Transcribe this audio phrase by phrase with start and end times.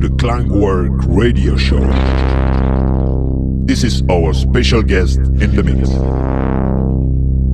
[0.00, 1.80] to the Klangwork radio show.
[3.64, 5.90] This is our special guest in the mix.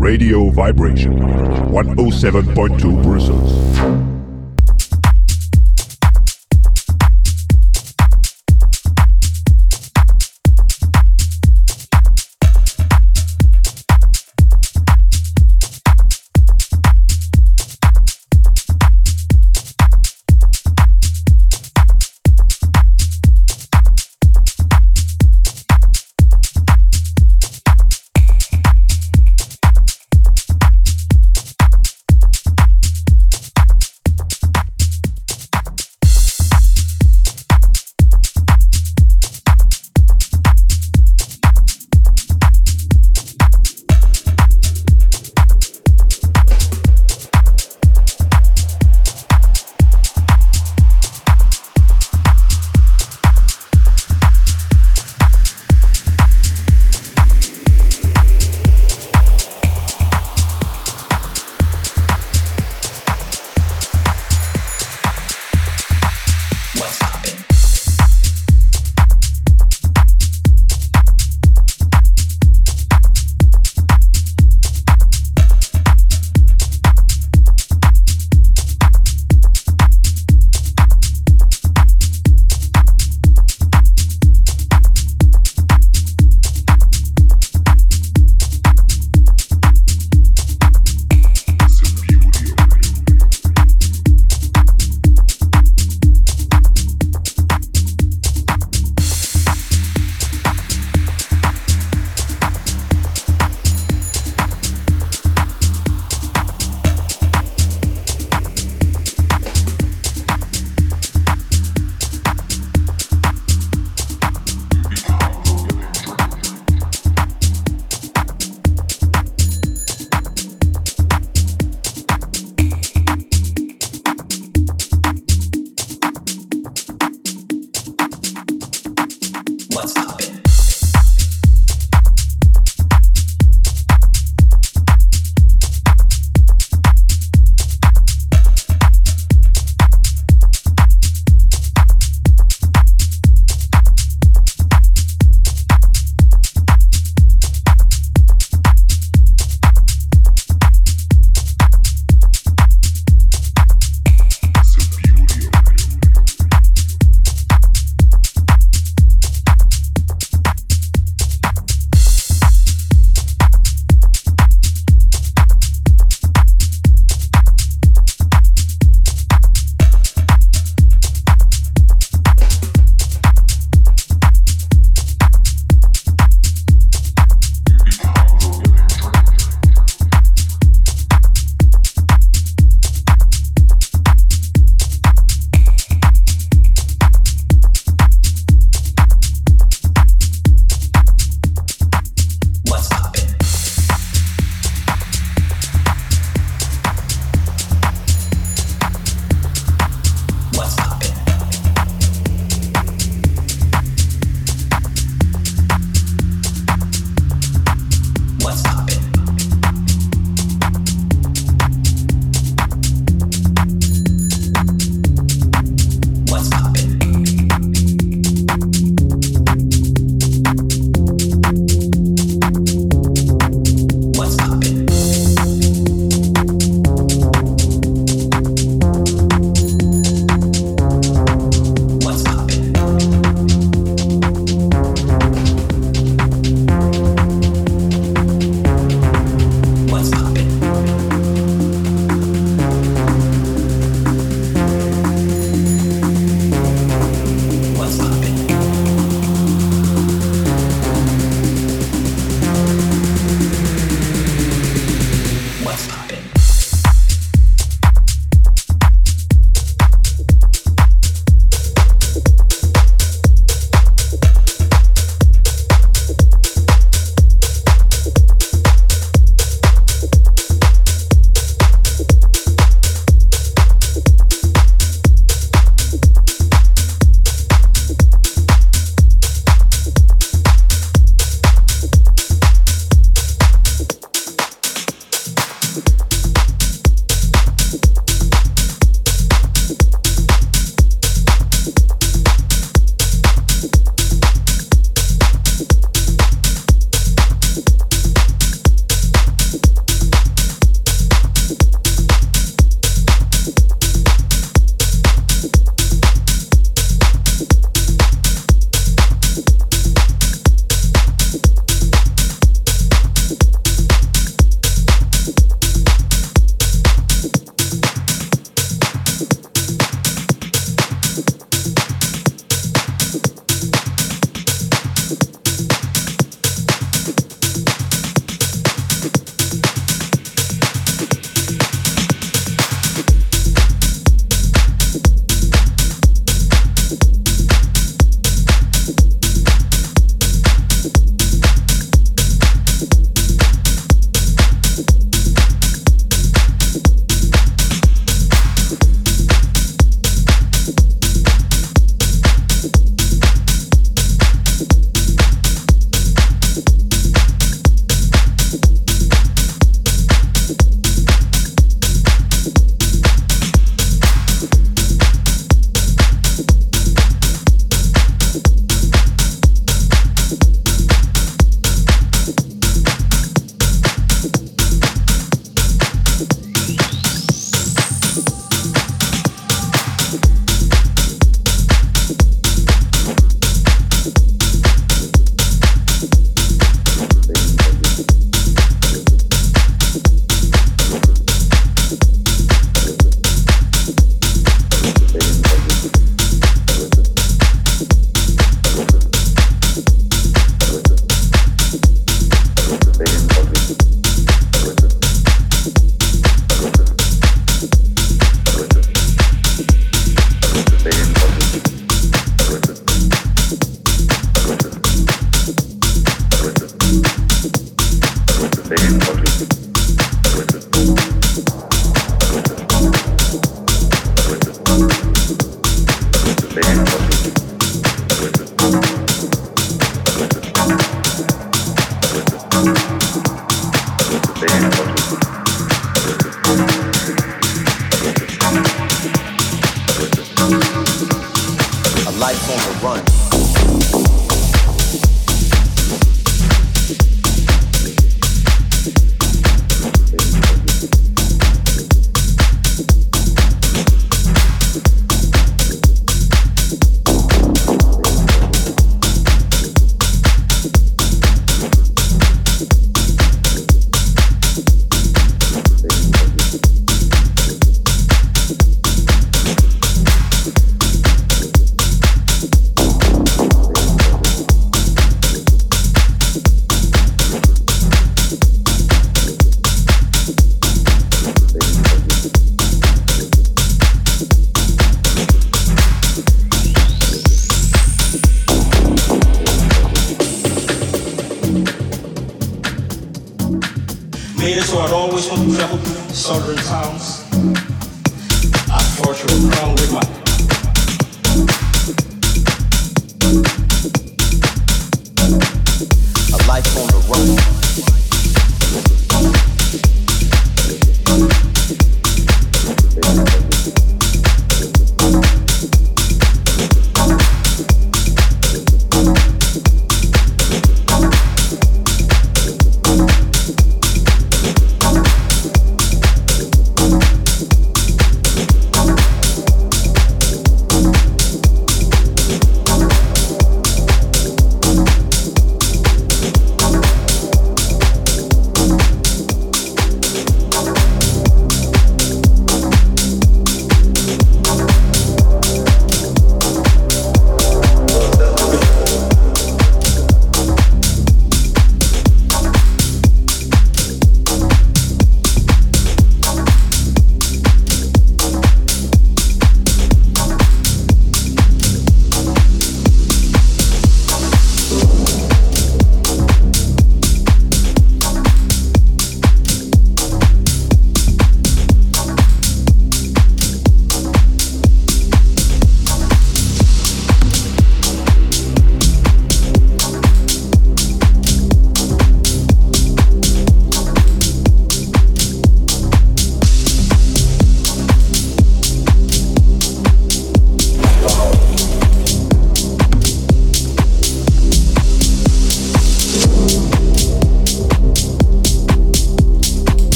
[0.00, 4.21] Radio Vibration 107.2 Brussels.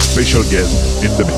[0.00, 1.29] Special guest in the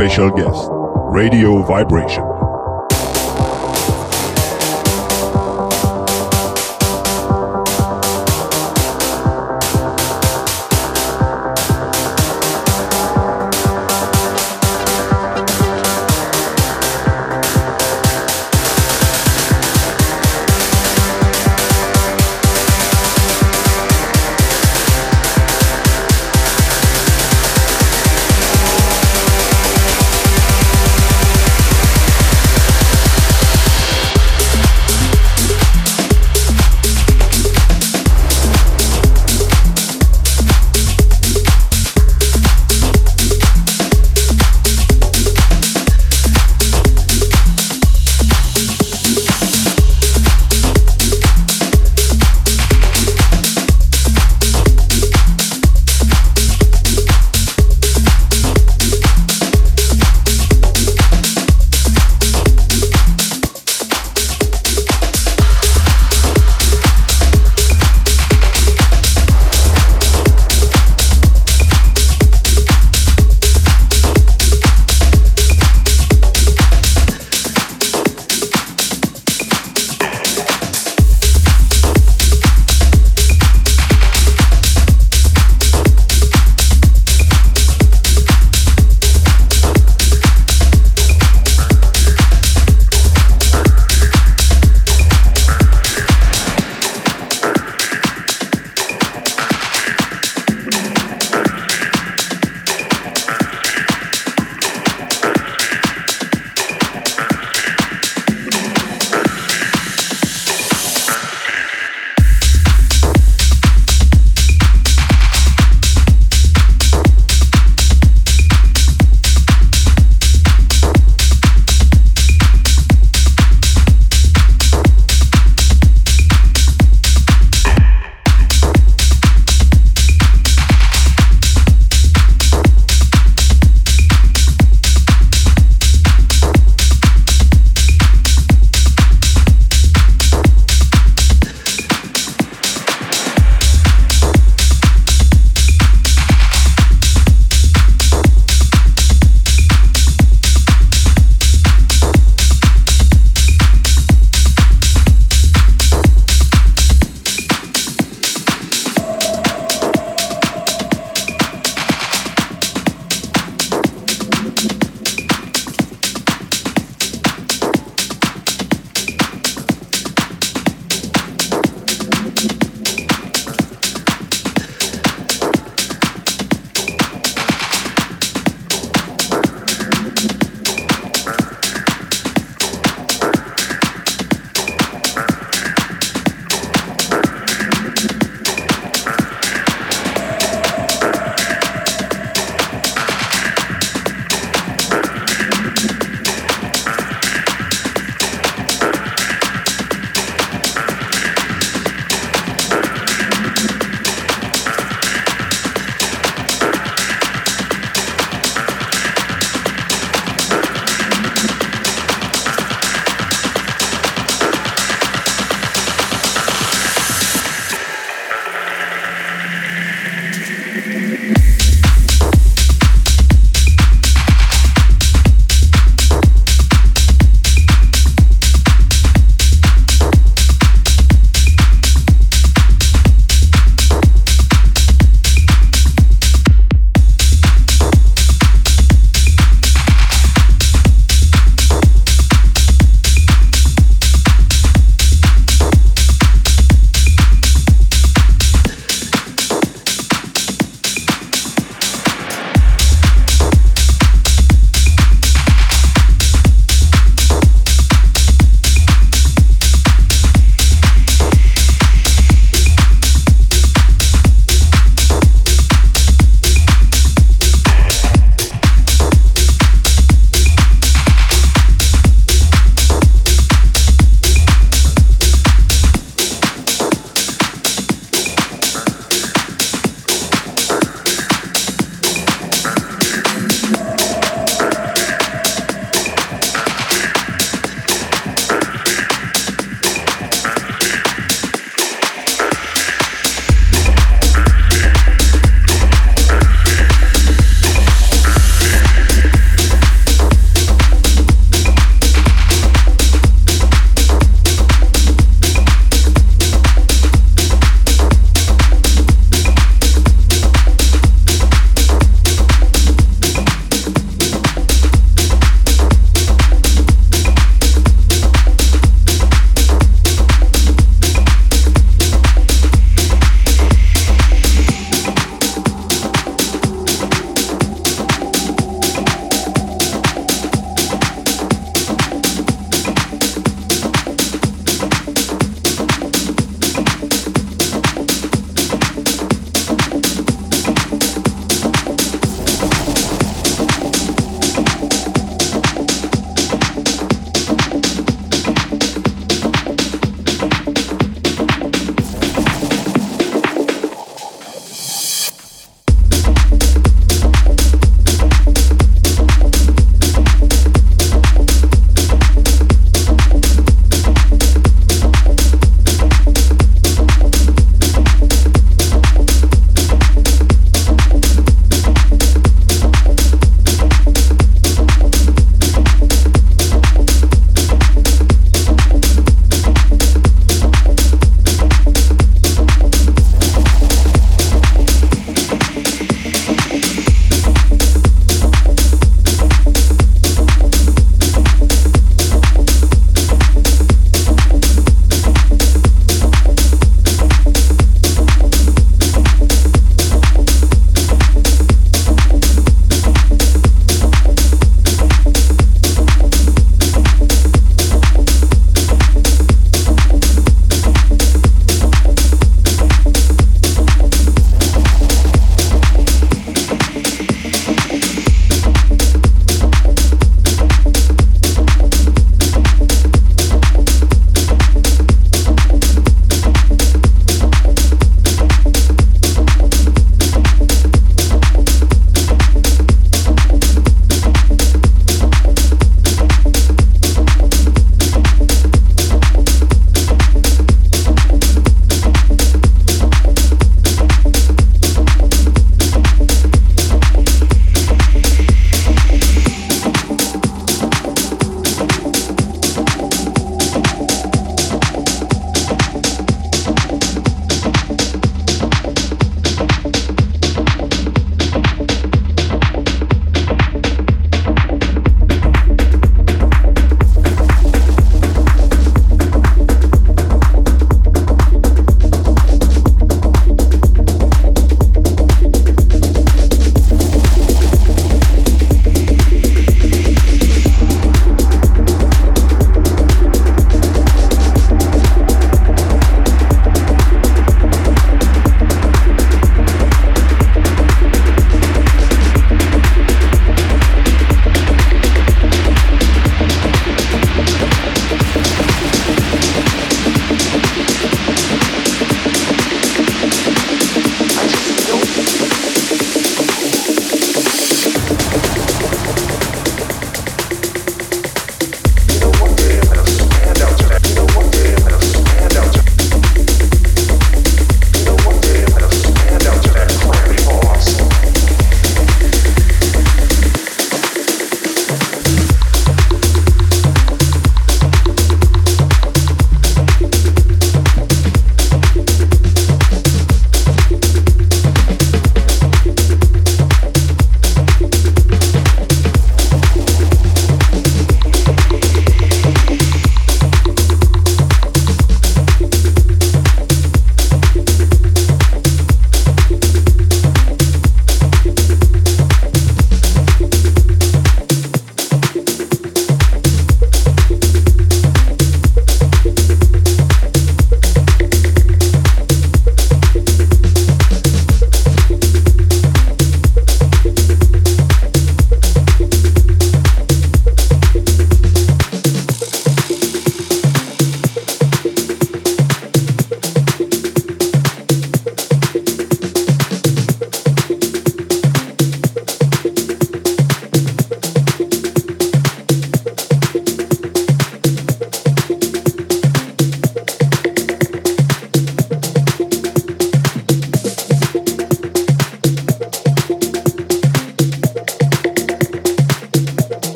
[0.00, 0.66] special guest,
[1.12, 2.29] Radio Vibration.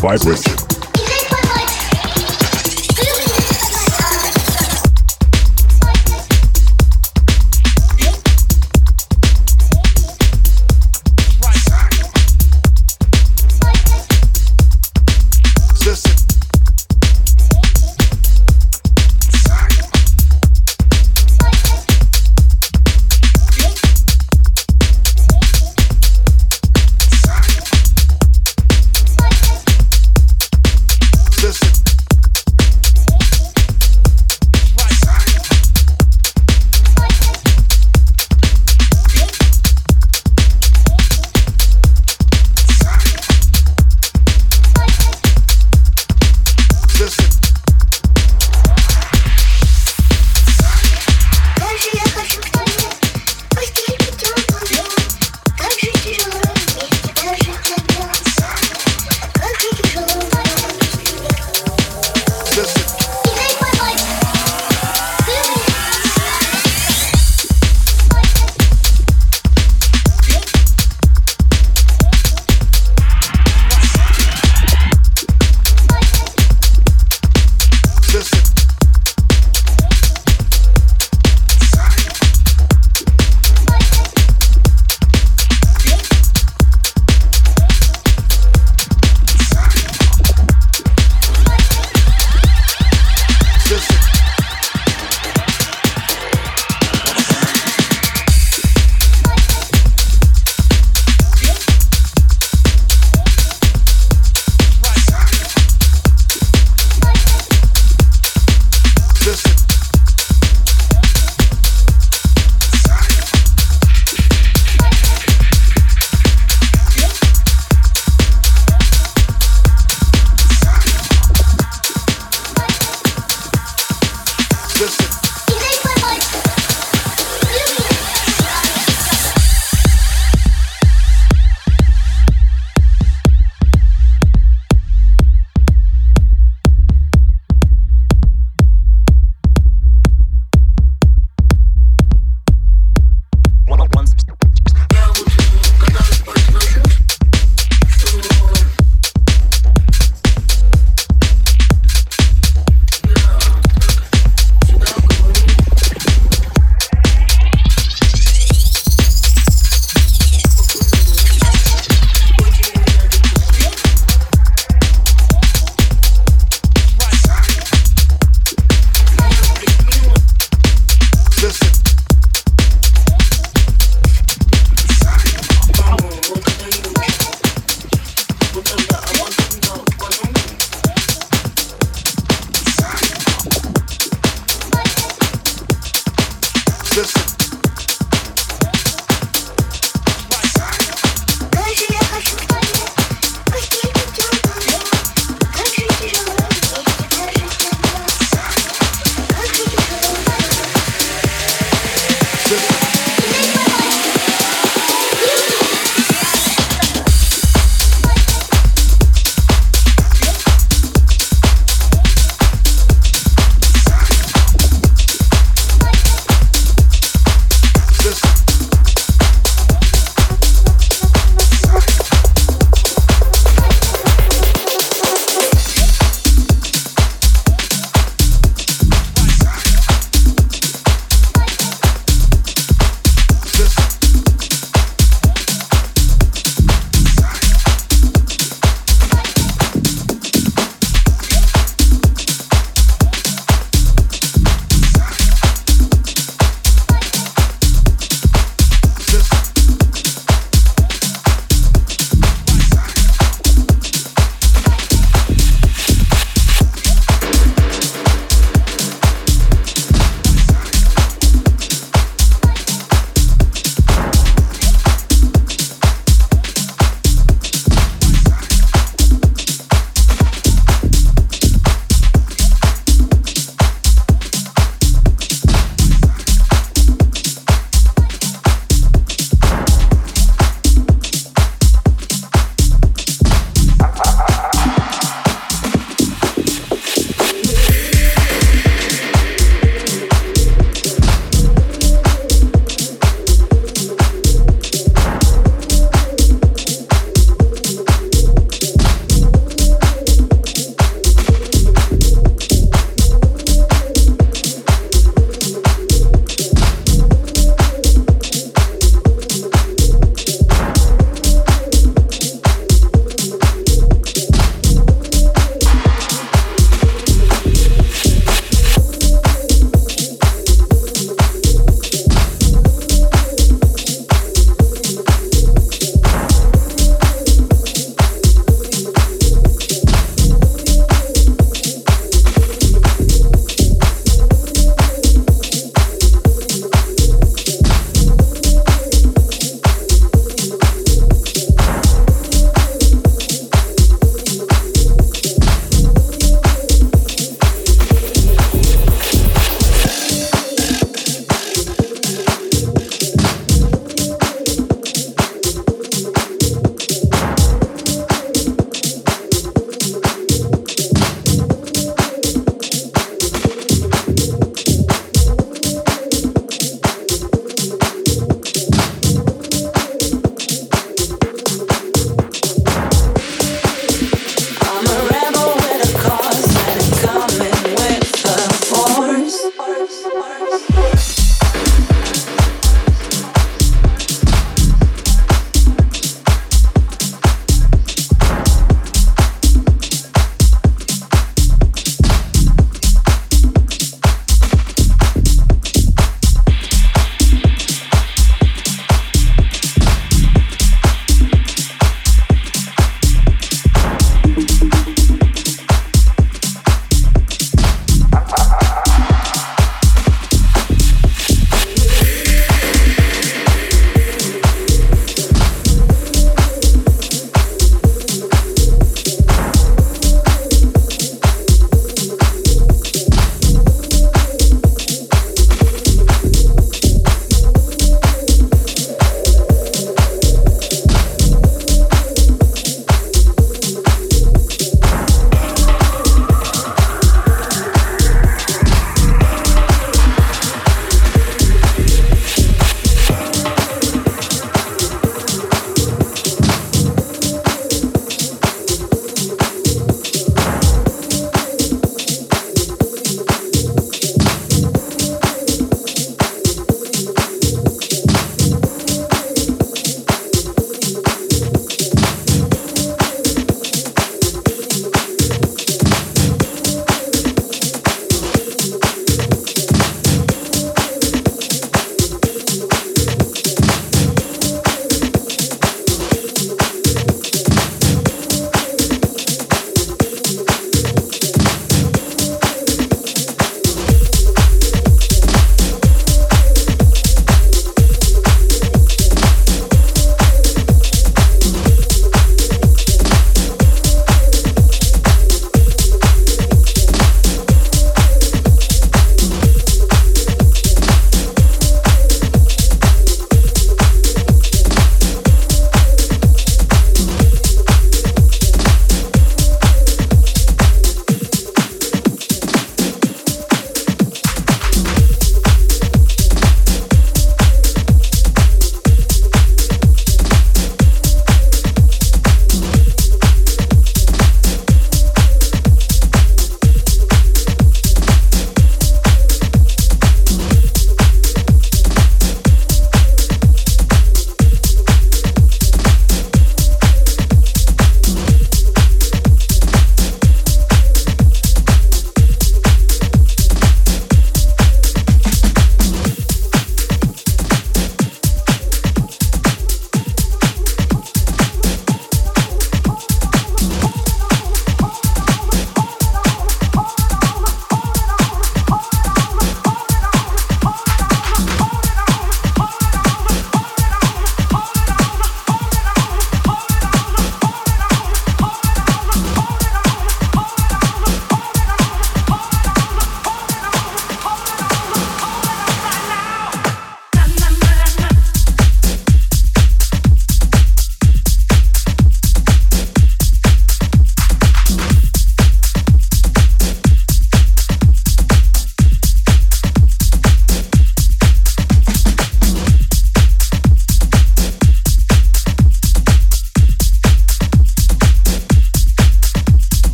[0.00, 0.47] Vibration.